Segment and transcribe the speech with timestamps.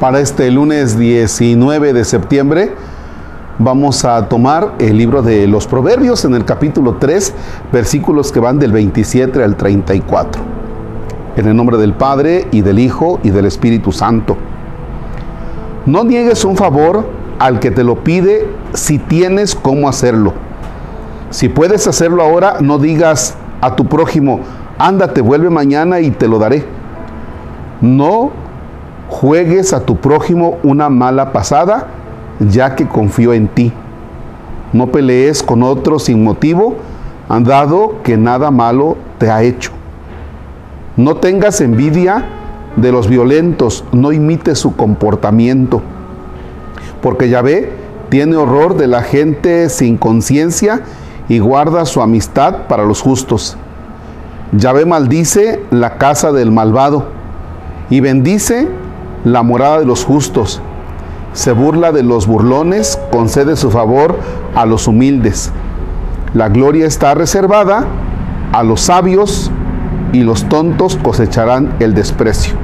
[0.00, 2.72] Para este lunes 19 de septiembre
[3.58, 7.34] vamos a tomar el libro de los Proverbios en el capítulo 3,
[7.72, 10.40] versículos que van del 27 al 34.
[11.34, 14.36] En el nombre del Padre y del Hijo y del Espíritu Santo.
[15.84, 17.04] No niegues un favor
[17.40, 20.32] al que te lo pide si tienes cómo hacerlo.
[21.30, 24.42] Si puedes hacerlo ahora, no digas a tu prójimo,
[24.78, 26.64] ándate, vuelve mañana y te lo daré.
[27.80, 28.30] No
[29.08, 31.88] juegues a tu prójimo una mala pasada,
[32.40, 33.72] ya que confío en ti.
[34.72, 36.76] No pelees con otro sin motivo,
[37.40, 39.72] dado que nada malo te ha hecho.
[40.96, 42.24] No tengas envidia
[42.76, 45.82] de los violentos, no imites su comportamiento,
[47.02, 47.72] porque Yahvé
[48.08, 50.82] tiene horror de la gente sin conciencia
[51.28, 53.56] y guarda su amistad para los justos.
[54.52, 57.04] Yahvé maldice la casa del malvado
[57.90, 58.68] y bendice
[59.24, 60.60] la morada de los justos.
[61.32, 64.18] Se burla de los burlones, concede su favor
[64.54, 65.52] a los humildes.
[66.34, 67.86] La gloria está reservada
[68.52, 69.50] a los sabios
[70.12, 72.54] y los tontos cosecharán el desprecio.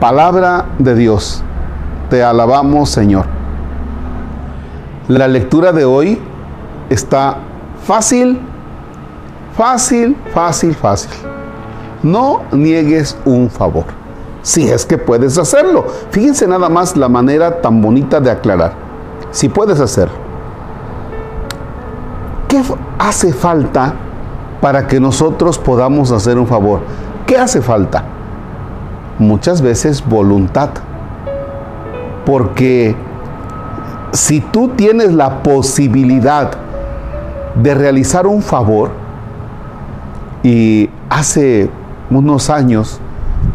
[0.00, 1.42] Palabra de Dios.
[2.10, 3.26] Te alabamos, Señor.
[5.08, 6.20] La lectura de hoy
[6.90, 7.38] está
[7.84, 8.38] fácil,
[9.56, 11.10] fácil, fácil, fácil.
[12.02, 14.01] No niegues un favor
[14.42, 15.86] si es que puedes hacerlo.
[16.10, 18.72] Fíjense nada más la manera tan bonita de aclarar.
[19.30, 20.14] Si puedes hacerlo.
[22.48, 22.62] ¿Qué
[22.98, 23.94] hace falta
[24.60, 26.80] para que nosotros podamos hacer un favor?
[27.26, 28.04] ¿Qué hace falta?
[29.18, 30.70] Muchas veces voluntad.
[32.26, 32.94] Porque
[34.12, 36.50] si tú tienes la posibilidad
[37.54, 39.02] de realizar un favor,
[40.42, 41.70] y hace
[42.10, 43.00] unos años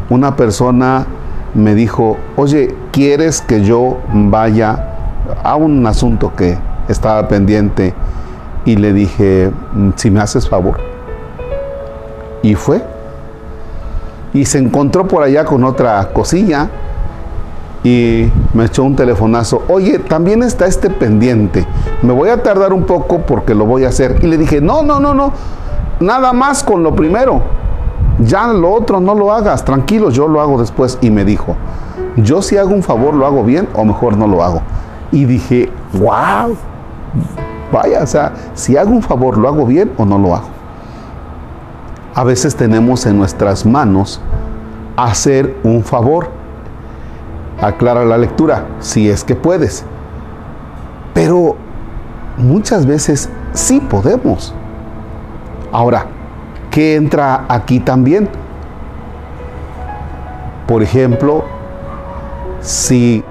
[0.10, 1.06] una persona
[1.54, 4.94] me dijo, oye, ¿quieres que yo vaya
[5.44, 7.94] a un asunto que estaba pendiente?
[8.66, 10.78] Y le dije, mm, si me haces favor.
[12.42, 12.84] Y fue.
[14.34, 16.70] Y se encontró por allá con otra cosilla
[17.84, 19.64] y me echó un telefonazo.
[19.68, 21.66] Oye, también está este pendiente.
[22.02, 24.20] Me voy a tardar un poco porque lo voy a hacer.
[24.22, 25.32] Y le dije, no, no, no, no.
[26.00, 27.57] Nada más con lo primero
[28.20, 30.98] ya lo otro no lo hagas, tranquilo, yo lo hago después.
[31.02, 31.56] Y me dijo,
[32.18, 34.62] yo si hago un favor lo hago bien o mejor no lo hago.
[35.12, 36.56] Y dije, wow,
[37.72, 40.48] vaya, o sea, si hago un favor lo hago bien o no lo hago.
[42.16, 44.20] A veces tenemos en nuestras manos
[44.96, 46.30] hacer un favor.
[47.62, 49.86] Aclara la lectura, si es que puedes.
[51.14, 51.56] Pero
[52.38, 54.54] muchas veces sí podemos.
[55.72, 56.08] Ahora,
[56.78, 58.30] ¿Qué entra aquí también?
[60.68, 61.44] Por ejemplo,
[62.62, 63.24] si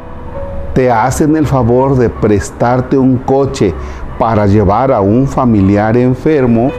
[0.75, 3.73] te hacen el favor de prestarte un coche
[4.19, 6.73] para llevar a un familiar enfermo,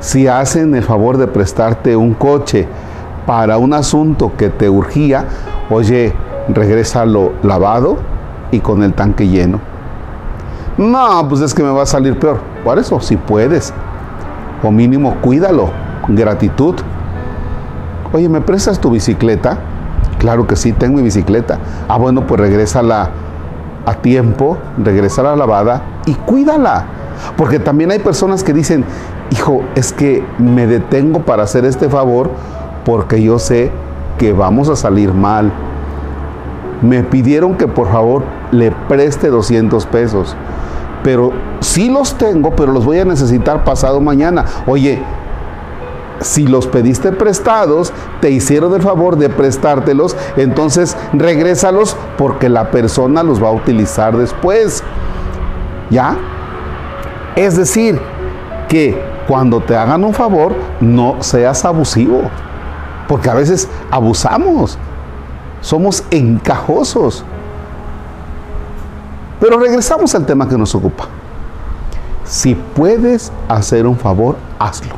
[0.00, 2.66] si hacen el favor de prestarte un coche
[3.24, 5.24] para un asunto que te urgía,
[5.70, 6.14] oye,
[6.48, 7.98] regrésalo lavado
[8.50, 9.60] y con el tanque lleno.
[10.76, 12.40] No, pues es que me va a salir peor.
[12.64, 13.72] Por eso, si puedes,
[14.64, 15.70] o mínimo cuídalo,
[16.08, 16.74] gratitud.
[18.12, 19.58] Oye, ¿me prestas tu bicicleta?
[20.18, 21.58] Claro que sí, tengo mi bicicleta.
[21.88, 23.10] Ah, bueno, pues regrésala
[23.84, 26.86] a tiempo, regrésala lavada y cuídala.
[27.36, 28.84] Porque también hay personas que dicen,
[29.30, 32.30] hijo, es que me detengo para hacer este favor
[32.84, 33.70] porque yo sé
[34.18, 35.52] que vamos a salir mal.
[36.82, 40.36] Me pidieron que por favor le preste 200 pesos
[41.04, 44.46] pero sí los tengo, pero los voy a necesitar pasado mañana.
[44.66, 45.00] Oye,
[46.20, 47.92] si los pediste prestados,
[48.22, 54.16] te hicieron el favor de prestártelos, entonces regrésalos porque la persona los va a utilizar
[54.16, 54.82] después.
[55.90, 56.16] ¿Ya?
[57.36, 58.00] Es decir,
[58.68, 58.98] que
[59.28, 62.22] cuando te hagan un favor, no seas abusivo,
[63.06, 64.78] porque a veces abusamos,
[65.60, 67.24] somos encajosos.
[69.44, 71.04] Pero regresamos al tema que nos ocupa.
[72.24, 74.94] Si puedes hacer un favor, hazlo.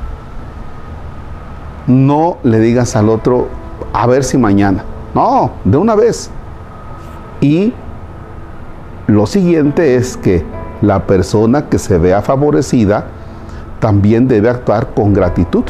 [1.88, 3.48] No le digas al otro,
[3.92, 4.84] a ver si mañana.
[5.16, 6.30] No, de una vez.
[7.40, 7.74] Y
[9.08, 10.44] lo siguiente es que
[10.80, 13.06] la persona que se vea favorecida
[13.80, 15.64] también debe actuar con gratitud.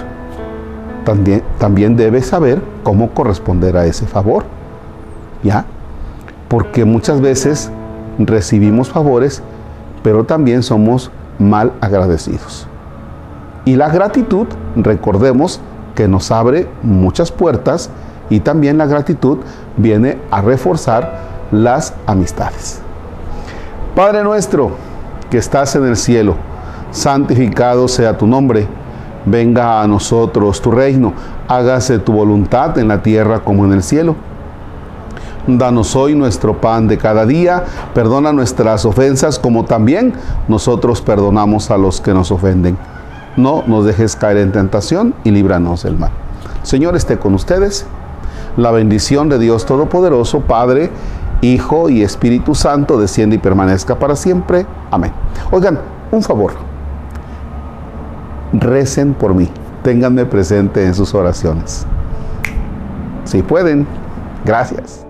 [1.06, 4.44] También, también debe saber cómo corresponder a ese favor.
[5.43, 5.64] ¿Ya?
[6.49, 7.70] Porque muchas veces
[8.18, 9.42] recibimos favores,
[10.02, 12.66] pero también somos mal agradecidos.
[13.64, 14.46] Y la gratitud,
[14.76, 15.60] recordemos
[15.94, 17.90] que nos abre muchas puertas
[18.28, 19.38] Y también la gratitud
[19.76, 21.20] viene a reforzar
[21.52, 22.80] las amistades.
[23.94, 24.72] Padre nuestro,
[25.30, 26.34] que estás en el cielo,
[26.90, 28.66] santificado sea tu nombre,
[29.24, 31.12] venga a nosotros tu reino,
[31.46, 34.16] hágase tu voluntad en la tierra como en el cielo.
[35.46, 37.64] Danos hoy nuestro pan de cada día,
[37.94, 40.12] perdona nuestras ofensas como también
[40.48, 42.76] nosotros perdonamos a los que nos ofenden.
[43.37, 46.10] No nos dejes caer en tentación y líbranos del mal.
[46.62, 47.87] Señor esté con ustedes.
[48.56, 50.90] La bendición de Dios Todopoderoso, Padre,
[51.43, 54.66] Hijo y Espíritu Santo, desciende y permanezca para siempre.
[54.90, 55.12] Amén.
[55.52, 55.78] Oigan,
[56.10, 56.54] un favor.
[58.52, 59.48] Recen por mí.
[59.82, 61.87] Ténganme presente en sus oraciones.
[63.25, 63.87] Si pueden.
[64.44, 65.06] Gracias.